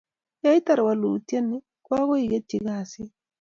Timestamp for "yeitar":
0.43-0.79